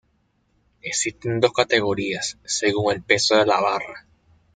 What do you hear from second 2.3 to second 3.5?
según el peso de